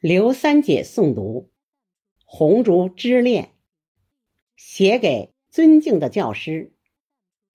[0.00, 1.50] 刘三姐诵读
[2.24, 3.44] 《红烛之恋》，
[4.56, 6.72] 写给尊敬的教师。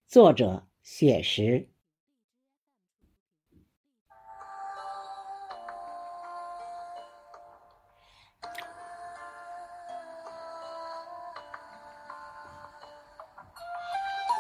[0.08, 1.68] 作者：雪石。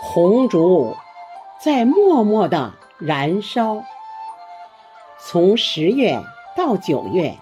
[0.03, 0.95] 红烛
[1.59, 3.83] 在默默的燃烧，
[5.19, 6.21] 从十月
[6.55, 7.39] 到九月。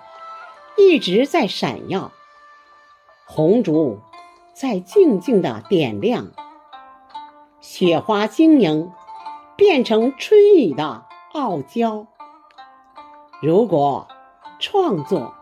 [0.78, 2.12] 一直在闪耀，
[3.26, 4.00] 红烛
[4.54, 6.28] 在静静的点亮，
[7.62, 8.92] 雪花晶莹，
[9.56, 12.08] 变成春雨的傲娇。
[13.42, 14.08] 如果
[14.60, 15.34] 创作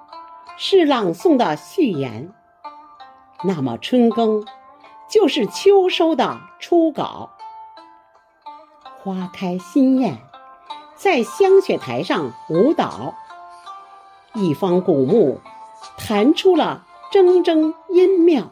[0.57, 2.34] 是朗诵的序言，
[3.43, 4.45] 那么春耕
[5.09, 7.32] 就是秋收的初稿。
[9.04, 10.18] 花开新艳，
[10.95, 13.16] 在香雪台上舞蹈。
[14.34, 15.41] 一方古木
[15.98, 18.49] 弹出了铮铮音妙，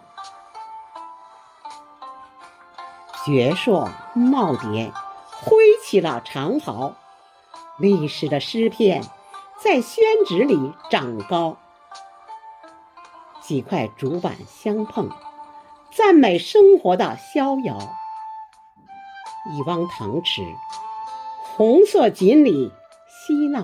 [3.26, 4.92] 绝硕耄耋
[5.32, 6.96] 挥起了长毫，
[7.78, 9.02] 历史的诗篇
[9.58, 11.58] 在宣纸里长高。
[13.42, 15.10] 几块竹板相碰，
[15.92, 17.78] 赞美生活的逍遥。
[19.52, 20.42] 一汪塘池，
[21.56, 22.70] 红色锦鲤
[23.08, 23.64] 嬉闹。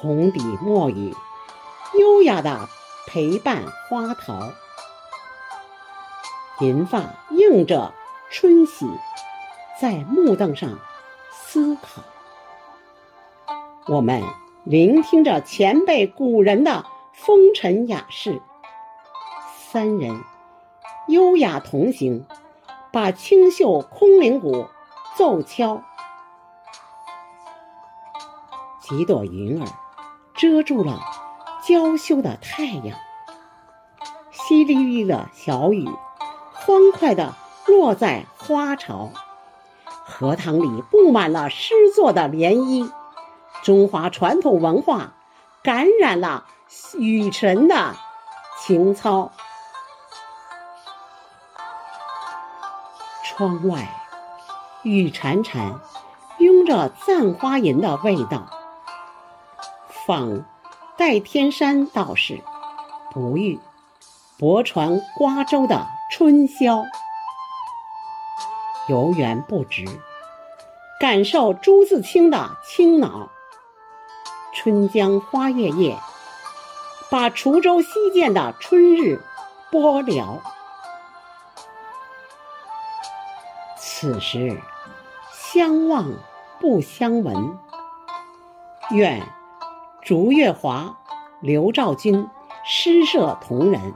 [0.00, 1.14] 红底墨雨，
[1.98, 2.70] 优雅的
[3.06, 4.50] 陪伴花桃，
[6.60, 7.92] 银发映着
[8.30, 8.86] 春喜，
[9.78, 10.78] 在木凳上
[11.30, 12.02] 思考。
[13.88, 14.22] 我们
[14.64, 18.40] 聆听着前辈古人的风尘雅事，
[19.54, 20.24] 三人
[21.08, 22.24] 优雅同行，
[22.90, 24.66] 把清秀空灵鼓
[25.14, 25.82] 奏敲，
[28.80, 29.68] 几朵云儿。
[30.40, 30.98] 遮住了
[31.62, 32.98] 娇羞的太阳，
[34.32, 35.86] 淅沥沥的小雨，
[36.54, 37.34] 欢快地
[37.66, 39.10] 落在花潮。
[40.02, 42.90] 荷塘里布满了诗作的涟漪，
[43.62, 45.12] 中华传统文化
[45.62, 46.46] 感染了
[46.98, 47.94] 雨神的
[48.62, 49.32] 情操。
[53.26, 53.94] 窗外
[54.84, 55.74] 雨潺潺，
[56.38, 58.46] 拥着簪花吟的味道。
[60.10, 60.44] 访
[60.98, 62.40] 戴天山道士，
[63.12, 63.60] 不遇
[64.40, 66.84] 泊船瓜洲的春宵，
[68.88, 69.84] 游园不值，
[70.98, 73.30] 感受朱自清的清脑。
[74.52, 75.96] 春江花月夜，
[77.08, 79.22] 把滁州西涧的春日
[79.70, 80.42] 播了。
[83.78, 84.60] 此时
[85.32, 86.12] 相望
[86.58, 87.56] 不相闻，
[88.90, 89.24] 愿。
[90.10, 90.98] 竹月华、
[91.40, 92.28] 刘兆军
[92.64, 93.94] 诗社同仁，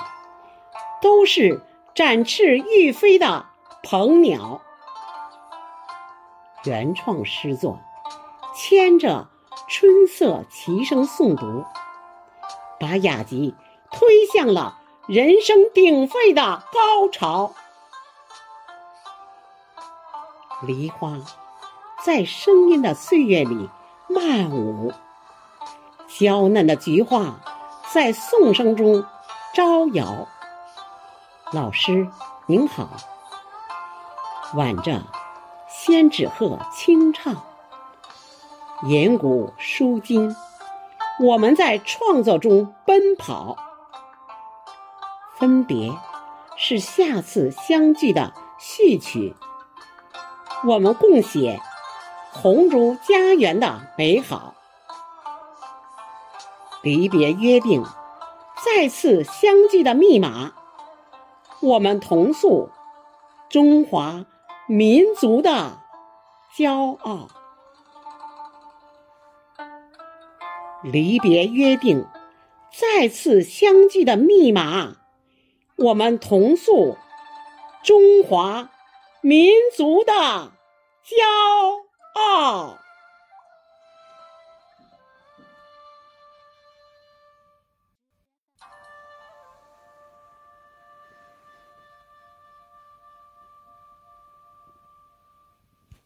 [1.03, 1.61] 都是
[1.93, 3.47] 展翅欲飞的
[3.83, 4.63] 鹏鸟。
[6.63, 7.81] 原创诗作，
[8.55, 9.27] 牵着
[9.67, 11.65] 春色齐声诵读，
[12.79, 13.57] 把雅集
[13.91, 17.53] 推向了人声鼎沸的高潮。
[20.63, 21.19] 梨花
[22.05, 23.69] 在声音的岁月里
[24.09, 24.93] 漫舞。
[26.17, 27.41] 娇嫩的菊花
[27.93, 29.05] 在颂声中
[29.53, 30.29] 招摇。
[31.53, 32.07] 老师
[32.47, 32.89] 您好，
[34.55, 35.03] 挽着
[35.69, 37.43] 仙纸鹤轻唱，
[38.85, 40.37] 岩谷舒筋，
[41.19, 43.57] 我们在创作中奔跑。
[45.37, 45.93] 分别
[46.57, 49.35] 是下次相聚的序曲，
[50.65, 51.61] 我们共写
[52.31, 54.55] 红烛家园的美好。
[56.85, 57.83] 离别约定，
[58.63, 60.53] 再次相聚的密码。
[61.63, 62.69] 我们同诉
[63.49, 64.27] 中华
[64.69, 65.79] 民族的
[66.55, 67.29] 骄傲。
[70.83, 72.05] 离别约定，
[72.71, 74.97] 再次相聚的密码。
[75.77, 76.99] 我们同诉
[77.83, 78.69] 中华
[79.23, 81.25] 民族的骄
[82.15, 82.77] 傲。